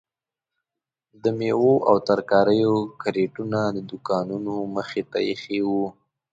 [1.23, 5.85] د میوو او ترکاریو کریټونه د دوکانو مخې ته ایښي وو.